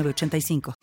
85 0.00 0.74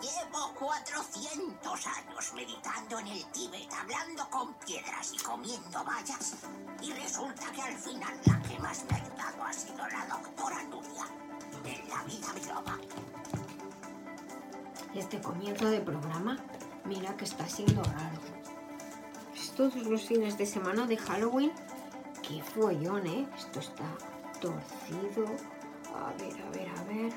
Llevo 0.00 0.54
400 0.58 1.86
años 1.86 2.32
meditando 2.34 2.98
en 2.98 3.06
el 3.08 3.24
Tíbet, 3.32 3.72
hablando 3.72 4.28
con 4.30 4.54
piedras 4.60 5.12
y 5.14 5.18
comiendo 5.18 5.84
bayas. 5.84 6.36
Y 6.82 6.92
resulta 6.92 7.52
que 7.52 7.62
al 7.62 7.76
final 7.76 8.20
la 8.26 8.42
que 8.42 8.58
más 8.58 8.84
me 8.84 8.96
ha 8.96 9.02
ayudado 9.02 9.44
ha 9.44 9.52
sido 9.52 9.76
la 9.88 10.06
doctora 10.06 10.62
Nuria, 10.64 11.06
en 11.64 11.88
la 11.88 12.02
vida 12.04 12.32
biloba. 12.34 12.78
Este 14.94 15.20
comienzo 15.20 15.66
de 15.68 15.80
programa, 15.80 16.38
mira 16.84 17.16
que 17.16 17.24
está 17.24 17.48
siendo 17.48 17.82
raro. 17.82 18.20
Todos 19.56 19.76
los 19.76 20.02
fines 20.04 20.36
de 20.36 20.44
semana 20.44 20.86
de 20.86 20.98
Halloween, 20.98 21.50
qué 22.22 22.42
follón, 22.42 23.06
¿eh? 23.06 23.26
Esto 23.38 23.60
está 23.60 23.84
torcido. 24.40 25.26
A 25.94 26.12
ver, 26.18 26.34
a 26.42 26.50
ver, 26.50 26.68
a 26.68 26.82
ver. 26.84 27.12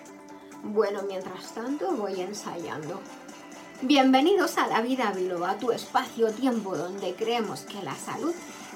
Bueno, 0.64 1.02
mientras 1.08 1.54
tanto 1.54 1.92
voy 1.92 2.22
ensayando. 2.22 3.02
Bienvenidos 3.82 4.58
a 4.58 4.68
La 4.68 4.82
Vida 4.82 5.12
Biloba, 5.12 5.58
tu 5.58 5.72
espacio-tiempo 5.72 6.76
donde 6.76 7.16
creemos 7.16 7.62
que 7.62 7.82
la 7.82 7.96
salud 7.96 8.34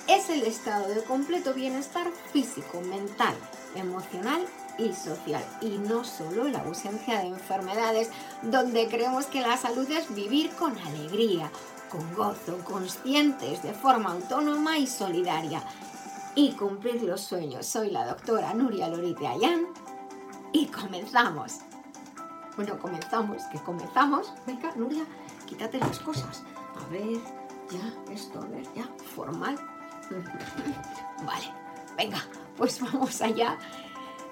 es 0.07 0.29
el 0.29 0.43
estado 0.43 0.87
de 0.89 1.03
completo 1.03 1.53
bienestar 1.53 2.07
físico, 2.31 2.81
mental, 2.81 3.35
emocional 3.75 4.45
y 4.77 4.93
social. 4.93 5.43
Y 5.61 5.77
no 5.77 6.03
solo 6.03 6.45
la 6.45 6.59
ausencia 6.59 7.19
de 7.19 7.27
enfermedades, 7.27 8.09
donde 8.41 8.87
creemos 8.87 9.25
que 9.25 9.41
la 9.41 9.57
salud 9.57 9.89
es 9.91 10.13
vivir 10.13 10.51
con 10.51 10.77
alegría, 10.77 11.51
con 11.89 12.13
gozo, 12.15 12.57
conscientes, 12.63 13.61
de 13.61 13.73
forma 13.73 14.11
autónoma 14.11 14.77
y 14.77 14.87
solidaria 14.87 15.63
y 16.35 16.51
cumplir 16.53 17.03
los 17.03 17.21
sueños. 17.21 17.65
Soy 17.65 17.89
la 17.89 18.05
doctora 18.05 18.53
Nuria 18.53 18.87
Lorite 18.87 19.27
Ayán 19.27 19.67
y 20.51 20.67
comenzamos. 20.67 21.59
Bueno, 22.55 22.77
comenzamos, 22.79 23.43
que 23.51 23.59
comenzamos. 23.59 24.33
Venga, 24.45 24.73
Nuria, 24.75 25.05
quítate 25.45 25.79
las 25.79 25.99
cosas. 25.99 26.43
A 26.79 26.89
ver, 26.89 27.19
ya, 27.69 28.13
esto, 28.13 28.39
a 28.39 28.45
ver, 28.45 28.65
ya, 28.75 28.87
formal. 29.15 29.55
vale, 31.25 31.53
venga, 31.97 32.21
pues 32.57 32.79
vamos 32.81 33.21
allá. 33.21 33.57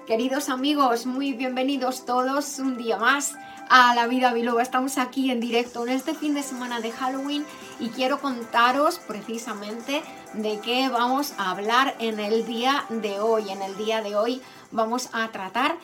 Queridos 0.06 0.48
amigos, 0.48 1.06
muy 1.06 1.32
bienvenidos 1.32 2.04
todos 2.04 2.58
un 2.58 2.76
día 2.76 2.96
más 2.96 3.36
a 3.68 3.94
La 3.94 4.08
Vida 4.08 4.32
Biloba. 4.32 4.60
Estamos 4.60 4.98
aquí 4.98 5.30
en 5.30 5.38
directo 5.38 5.86
en 5.86 5.90
este 5.90 6.12
fin 6.12 6.34
de 6.34 6.42
semana 6.42 6.80
de 6.80 6.90
Halloween 6.90 7.46
y 7.78 7.88
quiero 7.90 8.20
contaros 8.20 8.98
precisamente 8.98 10.02
de 10.34 10.58
qué 10.58 10.88
vamos 10.88 11.34
a 11.38 11.52
hablar 11.52 11.94
en 12.00 12.18
el 12.18 12.44
día 12.46 12.84
de 12.88 13.20
hoy. 13.20 13.50
En 13.50 13.62
el 13.62 13.76
día 13.76 14.02
de 14.02 14.16
hoy 14.16 14.42
vamos 14.72 15.08
a 15.12 15.30
tratar 15.30 15.76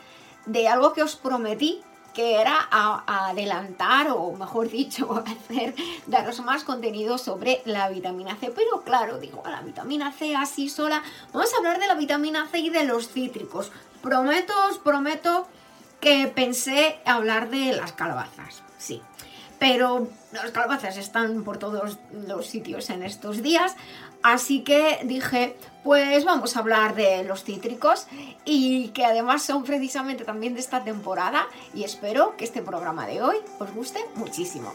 de 0.46 0.66
algo 0.66 0.92
que 0.94 1.04
os 1.04 1.14
prometí 1.14 1.80
que 2.12 2.40
era 2.40 2.68
adelantar 3.06 4.08
o 4.10 4.32
mejor 4.32 4.68
dicho 4.68 5.22
hacer 5.48 5.76
daros 6.08 6.40
más 6.40 6.64
contenido 6.64 7.16
sobre 7.18 7.62
la 7.64 7.88
vitamina 7.88 8.34
C 8.34 8.50
pero 8.50 8.82
claro 8.82 9.18
digo 9.18 9.40
la 9.46 9.60
vitamina 9.60 10.10
C 10.10 10.34
así 10.34 10.68
sola 10.68 11.00
vamos 11.32 11.54
a 11.54 11.58
hablar 11.58 11.78
de 11.78 11.86
la 11.86 11.94
vitamina 11.94 12.48
C 12.50 12.58
y 12.58 12.70
de 12.70 12.82
los 12.82 13.08
cítricos 13.10 13.70
prometo 14.02 14.52
os 14.70 14.78
prometo 14.78 15.46
que 16.00 16.28
pensé 16.28 16.98
hablar 17.04 17.50
de 17.50 17.72
las 17.72 17.92
calabazas, 17.92 18.62
sí. 18.78 19.02
Pero 19.58 20.08
las 20.32 20.52
calabazas 20.52 20.96
están 20.96 21.42
por 21.42 21.58
todos 21.58 21.98
los 22.12 22.46
sitios 22.46 22.90
en 22.90 23.02
estos 23.02 23.42
días, 23.42 23.74
así 24.22 24.62
que 24.62 25.00
dije, 25.02 25.56
pues 25.82 26.24
vamos 26.24 26.56
a 26.56 26.60
hablar 26.60 26.94
de 26.94 27.24
los 27.24 27.42
cítricos 27.42 28.06
y 28.44 28.88
que 28.90 29.04
además 29.04 29.42
son 29.42 29.64
precisamente 29.64 30.24
también 30.24 30.54
de 30.54 30.60
esta 30.60 30.84
temporada 30.84 31.46
y 31.74 31.82
espero 31.82 32.36
que 32.36 32.44
este 32.44 32.62
programa 32.62 33.06
de 33.06 33.20
hoy 33.22 33.36
os 33.58 33.72
guste 33.74 34.04
muchísimo. 34.14 34.72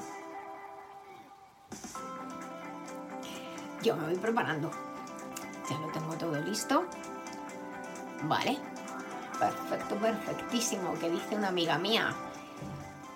Yo 3.81 3.95
me 3.95 4.05
voy 4.05 4.15
preparando. 4.15 4.71
Ya 5.69 5.77
lo 5.77 5.87
tengo 5.91 6.13
todo 6.15 6.39
listo. 6.41 6.85
Vale, 8.23 8.57
Perfecto, 9.39 9.95
perfectísimo, 9.95 10.93
que 10.99 11.09
dice 11.09 11.35
una 11.35 11.49
amiga 11.49 11.77
mía. 11.77 12.13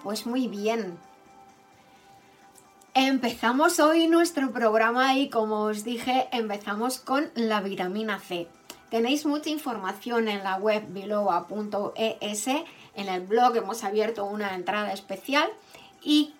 Pues 0.04 0.26
muy 0.26 0.48
bien. 0.48 0.98
Empezamos 2.94 3.80
hoy 3.80 4.08
nuestro 4.08 4.52
programa 4.52 5.16
y 5.16 5.30
como 5.30 5.64
os 5.64 5.84
dije, 5.84 6.28
empezamos 6.32 7.00
con 7.00 7.30
la 7.36 7.62
vitamina 7.62 8.20
C. 8.20 8.48
Tenéis 8.90 9.26
mucha 9.26 9.50
información 9.50 10.28
en 10.28 10.44
la 10.44 10.56
web 10.56 10.84
biloba.es. 10.90 12.48
En 12.48 13.10
el 13.10 13.22
blog 13.22 13.56
hemos 13.58 13.84
abierto 13.84 14.26
una 14.26 14.56
entrada 14.56 14.94
especial 14.94 15.48
y 16.02 16.34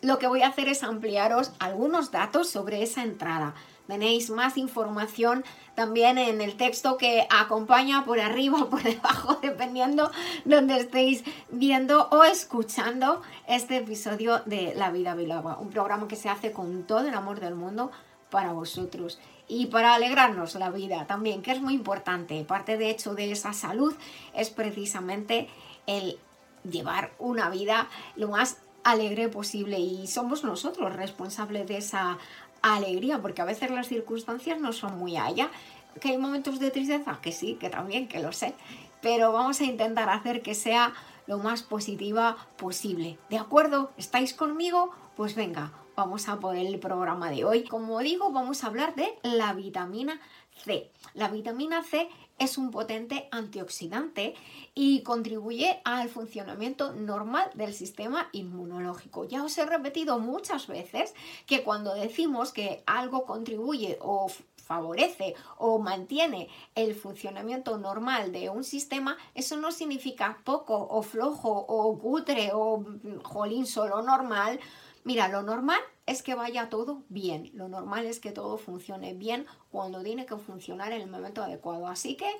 lo 0.00 0.18
que 0.18 0.28
voy 0.28 0.42
a 0.42 0.48
hacer 0.48 0.68
es 0.68 0.82
ampliaros 0.82 1.52
algunos 1.58 2.10
datos 2.10 2.48
sobre 2.48 2.82
esa 2.82 3.02
entrada. 3.02 3.54
Tenéis 3.90 4.30
más 4.30 4.56
información 4.56 5.44
también 5.74 6.16
en 6.16 6.40
el 6.40 6.56
texto 6.56 6.96
que 6.96 7.26
acompaña 7.28 8.04
por 8.04 8.20
arriba 8.20 8.62
o 8.62 8.68
por 8.68 8.84
debajo, 8.84 9.34
dependiendo 9.42 10.12
donde 10.44 10.76
estéis 10.76 11.24
viendo 11.50 12.06
o 12.12 12.22
escuchando 12.22 13.20
este 13.48 13.78
episodio 13.78 14.42
de 14.46 14.74
La 14.76 14.92
Vida 14.92 15.16
Biloba, 15.16 15.58
un 15.58 15.70
programa 15.70 16.06
que 16.06 16.14
se 16.14 16.28
hace 16.28 16.52
con 16.52 16.84
todo 16.84 17.08
el 17.08 17.14
amor 17.14 17.40
del 17.40 17.56
mundo 17.56 17.90
para 18.30 18.52
vosotros 18.52 19.18
y 19.48 19.66
para 19.66 19.96
alegrarnos 19.96 20.54
la 20.54 20.70
vida 20.70 21.08
también, 21.08 21.42
que 21.42 21.50
es 21.50 21.60
muy 21.60 21.74
importante. 21.74 22.44
Parte 22.44 22.76
de 22.76 22.90
hecho 22.90 23.16
de 23.16 23.32
esa 23.32 23.52
salud 23.52 23.92
es 24.36 24.50
precisamente 24.50 25.48
el 25.88 26.16
llevar 26.62 27.10
una 27.18 27.50
vida 27.50 27.88
lo 28.14 28.28
más 28.28 28.58
alegre 28.84 29.28
posible 29.28 29.78
y 29.78 30.06
somos 30.06 30.44
nosotros 30.44 30.94
responsables 30.94 31.66
de 31.66 31.78
esa 31.78 32.18
alegría, 32.62 33.20
porque 33.20 33.42
a 33.42 33.46
veces 33.46 33.70
las 33.70 33.88
circunstancias 33.88 34.60
no 34.60 34.72
son 34.72 34.98
muy 34.98 35.16
allá. 35.16 35.50
Que 36.00 36.10
hay 36.10 36.18
momentos 36.18 36.60
de 36.60 36.70
tristeza, 36.70 37.18
que 37.20 37.32
sí, 37.32 37.54
que 37.54 37.68
también, 37.68 38.06
que 38.06 38.20
lo 38.20 38.32
sé, 38.32 38.54
pero 39.02 39.32
vamos 39.32 39.60
a 39.60 39.64
intentar 39.64 40.08
hacer 40.08 40.40
que 40.40 40.54
sea 40.54 40.94
lo 41.26 41.38
más 41.38 41.62
positiva 41.62 42.36
posible. 42.56 43.18
¿De 43.28 43.38
acuerdo? 43.38 43.90
¿Estáis 43.96 44.34
conmigo? 44.34 44.90
Pues 45.16 45.34
venga, 45.34 45.72
vamos 46.00 46.30
a 46.30 46.40
poner 46.40 46.66
el 46.66 46.78
programa 46.78 47.30
de 47.30 47.44
hoy. 47.44 47.64
Como 47.64 47.98
digo, 47.98 48.32
vamos 48.32 48.64
a 48.64 48.68
hablar 48.68 48.94
de 48.94 49.18
la 49.22 49.52
vitamina 49.52 50.18
C. 50.64 50.90
La 51.12 51.28
vitamina 51.28 51.82
C 51.82 52.08
es 52.38 52.56
un 52.56 52.70
potente 52.70 53.28
antioxidante 53.30 54.34
y 54.74 55.02
contribuye 55.02 55.82
al 55.84 56.08
funcionamiento 56.08 56.94
normal 56.94 57.50
del 57.52 57.74
sistema 57.74 58.30
inmunológico. 58.32 59.26
Ya 59.26 59.44
os 59.44 59.58
he 59.58 59.66
repetido 59.66 60.18
muchas 60.18 60.68
veces 60.68 61.14
que 61.44 61.62
cuando 61.62 61.92
decimos 61.92 62.50
que 62.50 62.82
algo 62.86 63.26
contribuye 63.26 63.98
o 64.00 64.30
favorece 64.56 65.34
o 65.58 65.80
mantiene 65.80 66.48
el 66.76 66.94
funcionamiento 66.94 67.76
normal 67.76 68.32
de 68.32 68.48
un 68.48 68.64
sistema, 68.64 69.18
eso 69.34 69.56
no 69.56 69.70
significa 69.70 70.38
poco 70.44 70.74
o 70.78 71.02
flojo 71.02 71.50
o 71.50 71.98
cutre 71.98 72.52
o 72.54 72.78
mm, 72.78 73.22
jolín 73.22 73.66
solo 73.66 74.00
normal. 74.00 74.60
Mira, 75.02 75.28
lo 75.28 75.42
normal 75.42 75.80
es 76.06 76.22
que 76.22 76.34
vaya 76.34 76.68
todo 76.68 77.04
bien. 77.08 77.50
Lo 77.54 77.68
normal 77.68 78.06
es 78.06 78.20
que 78.20 78.32
todo 78.32 78.58
funcione 78.58 79.14
bien 79.14 79.46
cuando 79.70 80.02
tiene 80.02 80.26
que 80.26 80.36
funcionar 80.36 80.92
en 80.92 81.00
el 81.00 81.10
momento 81.10 81.42
adecuado. 81.42 81.86
Así 81.86 82.16
que 82.16 82.30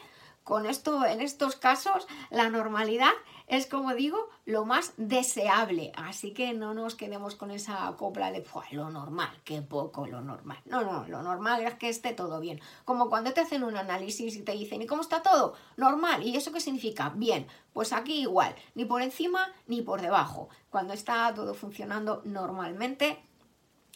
con 0.50 0.66
esto, 0.66 1.06
en 1.06 1.20
estos 1.20 1.54
casos, 1.54 2.08
la 2.28 2.50
normalidad 2.50 3.12
es, 3.46 3.68
como 3.68 3.94
digo, 3.94 4.30
lo 4.46 4.64
más 4.64 4.94
deseable. 4.96 5.92
Así 5.94 6.32
que 6.32 6.54
no 6.54 6.74
nos 6.74 6.96
quedemos 6.96 7.36
con 7.36 7.52
esa 7.52 7.94
copla 7.96 8.32
de 8.32 8.44
lo 8.72 8.90
normal, 8.90 9.30
qué 9.44 9.62
poco 9.62 10.08
lo 10.08 10.22
normal. 10.22 10.58
No, 10.64 10.82
no, 10.82 11.06
lo 11.06 11.22
normal 11.22 11.62
es 11.62 11.74
que 11.74 11.88
esté 11.88 12.14
todo 12.14 12.40
bien. 12.40 12.60
Como 12.84 13.08
cuando 13.08 13.32
te 13.32 13.42
hacen 13.42 13.62
un 13.62 13.76
análisis 13.76 14.34
y 14.34 14.42
te 14.42 14.50
dicen, 14.50 14.82
¿y 14.82 14.88
cómo 14.88 15.02
está 15.02 15.22
todo? 15.22 15.54
Normal. 15.76 16.26
¿Y 16.26 16.34
eso 16.34 16.50
qué 16.50 16.58
significa? 16.58 17.10
Bien. 17.10 17.46
Pues 17.72 17.92
aquí 17.92 18.22
igual, 18.22 18.56
ni 18.74 18.84
por 18.84 19.02
encima 19.02 19.52
ni 19.68 19.82
por 19.82 20.02
debajo. 20.02 20.48
Cuando 20.68 20.94
está 20.94 21.32
todo 21.32 21.54
funcionando 21.54 22.22
normalmente, 22.24 23.22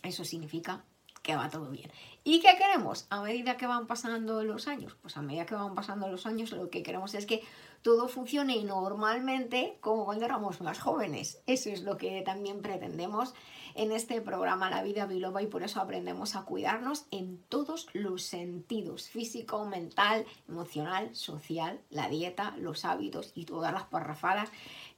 eso 0.04 0.24
significa 0.24 0.84
que 1.24 1.34
va 1.34 1.48
todo 1.48 1.70
bien. 1.70 1.90
¿Y 2.22 2.40
qué 2.40 2.54
queremos? 2.58 3.06
A 3.08 3.22
medida 3.22 3.56
que 3.56 3.66
van 3.66 3.86
pasando 3.86 4.44
los 4.44 4.68
años, 4.68 4.94
pues 5.00 5.16
a 5.16 5.22
medida 5.22 5.46
que 5.46 5.54
van 5.54 5.74
pasando 5.74 6.06
los 6.08 6.26
años 6.26 6.52
lo 6.52 6.68
que 6.68 6.82
queremos 6.82 7.14
es 7.14 7.24
que 7.24 7.42
todo 7.84 8.08
funcione 8.08 8.64
normalmente 8.64 9.76
como 9.82 10.06
cuando 10.06 10.24
éramos 10.24 10.62
más 10.62 10.80
jóvenes. 10.80 11.42
Eso 11.46 11.68
es 11.68 11.82
lo 11.82 11.98
que 11.98 12.22
también 12.22 12.62
pretendemos 12.62 13.34
en 13.74 13.92
este 13.92 14.22
programa 14.22 14.70
La 14.70 14.82
Vida 14.82 15.04
Biloba 15.04 15.42
y 15.42 15.48
por 15.48 15.62
eso 15.62 15.82
aprendemos 15.82 16.34
a 16.34 16.46
cuidarnos 16.46 17.04
en 17.10 17.42
todos 17.50 17.88
los 17.92 18.22
sentidos, 18.22 19.08
físico, 19.08 19.66
mental, 19.66 20.24
emocional, 20.48 21.14
social, 21.14 21.78
la 21.90 22.08
dieta, 22.08 22.54
los 22.56 22.86
hábitos 22.86 23.32
y 23.34 23.44
todas 23.44 23.74
las 23.74 23.84
parrafadas 23.84 24.50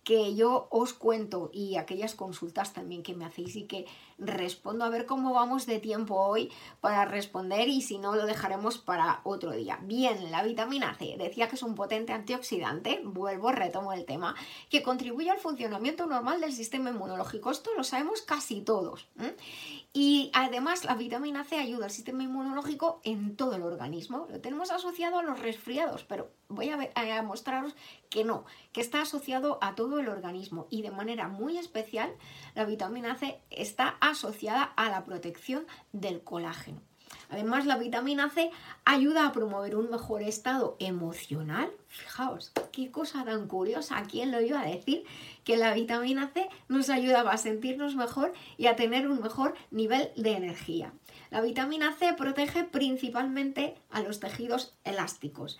que 0.06 0.36
yo 0.36 0.68
os 0.70 0.92
cuento 0.92 1.50
y 1.52 1.74
aquellas 1.74 2.14
consultas 2.14 2.72
también 2.72 3.02
que 3.02 3.16
me 3.16 3.24
hacéis 3.24 3.56
y 3.56 3.64
que 3.64 3.86
respondo 4.18 4.84
a 4.84 4.88
ver 4.88 5.04
cómo 5.04 5.34
vamos 5.34 5.66
de 5.66 5.80
tiempo 5.80 6.14
hoy 6.14 6.52
para 6.80 7.06
responder 7.06 7.68
y 7.68 7.82
si 7.82 7.98
no 7.98 8.14
lo 8.14 8.24
dejaremos 8.24 8.78
para 8.78 9.20
otro 9.24 9.50
día. 9.50 9.80
Bien, 9.82 10.30
la 10.30 10.44
vitamina 10.44 10.94
C, 10.94 11.16
decía 11.18 11.48
que 11.48 11.56
es 11.56 11.62
un 11.64 11.74
potente 11.74 12.12
antioxidante, 12.12 12.75
vuelvo, 13.04 13.52
retomo 13.52 13.92
el 13.92 14.04
tema, 14.04 14.34
que 14.70 14.82
contribuye 14.82 15.30
al 15.30 15.38
funcionamiento 15.38 16.06
normal 16.06 16.40
del 16.40 16.52
sistema 16.52 16.90
inmunológico. 16.90 17.50
Esto 17.50 17.70
lo 17.76 17.84
sabemos 17.84 18.22
casi 18.22 18.60
todos. 18.60 19.06
Y 19.92 20.30
además 20.34 20.84
la 20.84 20.94
vitamina 20.94 21.44
C 21.44 21.58
ayuda 21.58 21.86
al 21.86 21.90
sistema 21.90 22.22
inmunológico 22.22 23.00
en 23.04 23.36
todo 23.36 23.56
el 23.56 23.62
organismo. 23.62 24.26
Lo 24.30 24.40
tenemos 24.40 24.70
asociado 24.70 25.18
a 25.18 25.22
los 25.22 25.40
resfriados, 25.40 26.04
pero 26.04 26.30
voy 26.48 26.70
a, 26.70 27.22
mostraros 27.22 27.74
que 28.10 28.24
no, 28.24 28.44
que 28.72 28.80
está 28.80 29.02
asociado 29.02 29.58
a 29.62 29.74
todo 29.74 29.98
el 29.98 30.08
organismo 30.08 30.66
y 30.70 30.82
de 30.82 30.90
manera 30.90 31.28
muy 31.28 31.58
especial 31.58 32.12
la 32.54 32.64
vitamina 32.64 33.16
C 33.16 33.40
está 33.50 33.96
asociada 34.00 34.62
a 34.62 34.90
la 34.90 35.04
protección 35.04 35.66
del 35.92 36.22
colágeno. 36.22 36.80
Además, 37.28 37.66
la 37.66 37.76
vitamina 37.76 38.30
C 38.30 38.50
ayuda 38.84 39.26
a 39.26 39.32
promover 39.32 39.76
un 39.76 39.90
mejor 39.90 40.22
estado 40.22 40.76
emocional. 40.78 41.70
Fijaos, 41.88 42.52
qué 42.72 42.90
cosa 42.90 43.24
tan 43.24 43.48
curiosa. 43.48 44.02
¿Quién 44.10 44.30
lo 44.30 44.40
iba 44.40 44.60
a 44.60 44.66
decir? 44.66 45.04
Que 45.44 45.56
la 45.56 45.74
vitamina 45.74 46.28
C 46.28 46.48
nos 46.68 46.90
ayudaba 46.90 47.32
a 47.32 47.38
sentirnos 47.38 47.96
mejor 47.96 48.32
y 48.56 48.66
a 48.66 48.76
tener 48.76 49.08
un 49.08 49.20
mejor 49.20 49.54
nivel 49.70 50.10
de 50.16 50.32
energía. 50.32 50.92
La 51.30 51.40
vitamina 51.40 51.92
C 51.92 52.12
protege 52.14 52.64
principalmente 52.64 53.74
a 53.90 54.00
los 54.00 54.20
tejidos 54.20 54.74
elásticos 54.84 55.58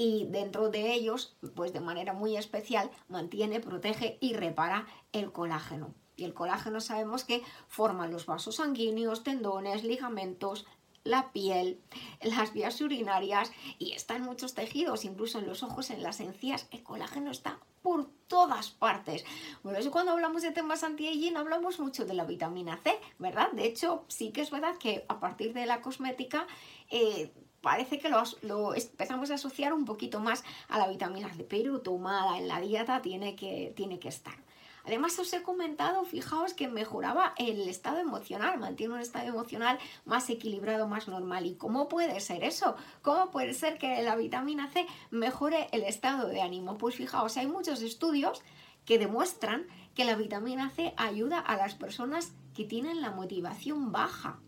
y 0.00 0.26
dentro 0.30 0.70
de 0.70 0.92
ellos, 0.92 1.36
pues 1.56 1.72
de 1.72 1.80
manera 1.80 2.12
muy 2.12 2.36
especial, 2.36 2.88
mantiene, 3.08 3.58
protege 3.58 4.16
y 4.20 4.32
repara 4.32 4.86
el 5.12 5.32
colágeno. 5.32 5.92
Y 6.14 6.22
el 6.24 6.34
colágeno 6.34 6.80
sabemos 6.80 7.24
que 7.24 7.42
forma 7.66 8.06
los 8.06 8.24
vasos 8.24 8.56
sanguíneos, 8.56 9.24
tendones, 9.24 9.82
ligamentos, 9.82 10.66
la 11.04 11.32
piel, 11.32 11.80
las 12.22 12.52
vías 12.52 12.80
urinarias 12.80 13.50
y 13.78 13.92
está 13.92 14.16
en 14.16 14.22
muchos 14.22 14.54
tejidos, 14.54 15.04
incluso 15.04 15.38
en 15.38 15.46
los 15.46 15.62
ojos, 15.62 15.90
en 15.90 16.02
las 16.02 16.20
encías. 16.20 16.68
El 16.70 16.82
colágeno 16.82 17.30
está 17.30 17.58
por 17.82 18.08
todas 18.26 18.70
partes. 18.70 19.24
Bueno, 19.62 19.78
eso 19.78 19.90
cuando 19.90 20.12
hablamos 20.12 20.42
de 20.42 20.50
temas 20.50 20.82
anti-aging 20.82 21.36
hablamos 21.36 21.80
mucho 21.80 22.04
de 22.04 22.14
la 22.14 22.24
vitamina 22.24 22.78
C, 22.82 22.98
¿verdad? 23.18 23.50
De 23.52 23.66
hecho, 23.66 24.04
sí 24.08 24.30
que 24.30 24.42
es 24.42 24.50
verdad 24.50 24.76
que 24.78 25.04
a 25.08 25.20
partir 25.20 25.52
de 25.54 25.66
la 25.66 25.80
cosmética 25.80 26.46
eh, 26.90 27.32
parece 27.60 27.98
que 27.98 28.08
lo 28.42 28.74
empezamos 28.74 29.30
a 29.30 29.34
asociar 29.34 29.72
un 29.72 29.84
poquito 29.84 30.20
más 30.20 30.44
a 30.68 30.78
la 30.78 30.88
vitamina 30.88 31.32
C, 31.32 31.44
pero 31.44 31.80
tomada 31.80 32.38
en 32.38 32.48
la 32.48 32.60
dieta 32.60 33.02
tiene 33.02 33.34
que, 33.36 33.72
tiene 33.76 33.98
que 33.98 34.08
estar. 34.08 34.36
Además, 34.84 35.18
os 35.18 35.32
he 35.32 35.42
comentado, 35.42 36.04
fijaos 36.04 36.54
que 36.54 36.68
mejoraba 36.68 37.34
el 37.36 37.68
estado 37.68 37.98
emocional, 37.98 38.58
mantiene 38.58 38.94
un 38.94 39.00
estado 39.00 39.26
emocional 39.26 39.78
más 40.04 40.28
equilibrado, 40.30 40.88
más 40.88 41.08
normal. 41.08 41.46
¿Y 41.46 41.54
cómo 41.54 41.88
puede 41.88 42.20
ser 42.20 42.44
eso? 42.44 42.76
¿Cómo 43.02 43.30
puede 43.30 43.54
ser 43.54 43.78
que 43.78 44.02
la 44.02 44.16
vitamina 44.16 44.68
C 44.68 44.86
mejore 45.10 45.68
el 45.72 45.82
estado 45.82 46.28
de 46.28 46.42
ánimo? 46.42 46.78
Pues 46.78 46.94
fijaos, 46.94 47.36
hay 47.36 47.46
muchos 47.46 47.82
estudios 47.82 48.42
que 48.84 48.98
demuestran 48.98 49.66
que 49.94 50.04
la 50.04 50.16
vitamina 50.16 50.70
C 50.70 50.94
ayuda 50.96 51.38
a 51.38 51.56
las 51.56 51.74
personas 51.74 52.32
que 52.54 52.64
tienen 52.64 53.02
la 53.02 53.10
motivación 53.10 53.92
baja. 53.92 54.38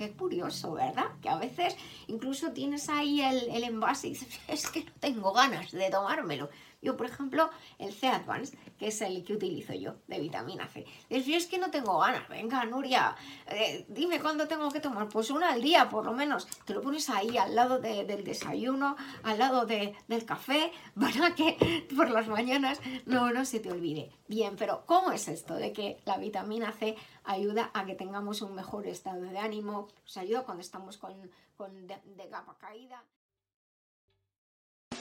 Qué 0.00 0.12
curioso, 0.12 0.72
¿verdad? 0.72 1.08
Que 1.20 1.28
a 1.28 1.36
veces 1.36 1.76
incluso 2.06 2.52
tienes 2.52 2.88
ahí 2.88 3.20
el, 3.20 3.62
envase 3.62 4.06
y 4.06 4.10
dices, 4.12 4.40
es 4.48 4.66
que 4.70 4.82
no 4.84 4.92
tengo 4.98 5.30
ganas 5.34 5.72
de 5.72 5.90
tomármelo. 5.90 6.48
Yo, 6.80 6.96
por 6.96 7.04
ejemplo, 7.04 7.50
el 7.78 7.92
C-Advance, 7.92 8.56
que 8.78 8.86
es 8.86 9.02
el 9.02 9.22
que 9.22 9.34
utilizo 9.34 9.74
yo, 9.74 9.96
de 10.06 10.18
vitamina 10.18 10.66
C. 10.66 10.86
Si 11.10 11.34
es 11.34 11.46
que 11.46 11.58
no 11.58 11.70
tengo 11.70 11.98
ganas, 11.98 12.26
venga, 12.30 12.64
Nuria, 12.64 13.14
eh, 13.48 13.84
dime 13.88 14.18
cuándo 14.18 14.48
tengo 14.48 14.70
que 14.70 14.80
tomar. 14.80 15.10
Pues 15.10 15.28
una 15.28 15.50
al 15.50 15.60
día, 15.60 15.90
por 15.90 16.06
lo 16.06 16.14
menos. 16.14 16.46
Te 16.64 16.72
lo 16.72 16.80
pones 16.80 17.10
ahí 17.10 17.36
al 17.36 17.54
lado 17.54 17.78
del 17.78 18.24
desayuno, 18.24 18.96
al 19.22 19.38
lado 19.38 19.66
del 19.66 20.24
café, 20.24 20.72
para 20.98 21.34
que 21.34 21.86
por 21.94 22.08
las 22.08 22.26
mañanas 22.28 22.80
no, 23.04 23.30
no 23.30 23.44
se 23.44 23.60
te 23.60 23.70
olvide. 23.70 24.10
Bien, 24.26 24.56
pero 24.56 24.84
¿cómo 24.86 25.12
es 25.12 25.28
esto 25.28 25.56
de 25.56 25.74
que 25.74 25.98
la 26.06 26.16
vitamina 26.16 26.72
C 26.72 26.96
ayuda 27.24 27.70
a 27.74 27.84
que 27.84 27.94
tengamos 27.94 28.42
un 28.42 28.54
mejor 28.54 28.86
estado 28.86 29.22
de 29.22 29.38
ánimo? 29.38 29.88
Nos 30.02 30.16
ayuda 30.16 30.42
cuando 30.42 30.62
estamos 30.62 30.96
con, 30.96 31.12
con 31.56 31.86
de, 31.86 31.96
de 32.04 32.28
capa 32.28 32.56
caída. 32.58 33.02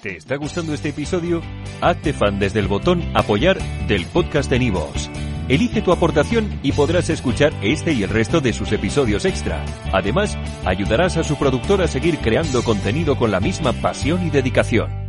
¿Te 0.02 0.16
está 0.16 0.38
gustando 0.38 0.74
este 0.74 0.90
episodio? 0.90 1.42
Hazte 1.82 2.14
fan 2.14 2.40
desde 2.40 2.60
el 2.60 2.70
botón 2.70 3.04
Apoyar 3.16 3.60
del 3.88 4.06
podcast 4.06 4.50
de 4.50 4.60
Nivos. 4.60 5.10
Elige 5.50 5.82
tu 5.82 5.92
aportación 5.92 6.60
y 6.64 6.72
podrás 6.72 7.10
escuchar 7.10 7.54
este 7.64 7.92
y 7.92 8.04
el 8.04 8.10
resto 8.10 8.40
de 8.40 8.54
sus 8.54 8.72
episodios 8.72 9.26
extra. 9.26 9.66
Además, 9.92 10.38
ayudarás 10.64 11.18
a 11.18 11.24
su 11.24 11.38
productor 11.38 11.82
a 11.82 11.88
seguir 11.88 12.20
creando 12.20 12.64
contenido 12.64 13.18
con 13.18 13.32
la 13.32 13.40
misma 13.40 13.74
pasión 13.74 14.26
y 14.26 14.30
dedicación. 14.30 15.09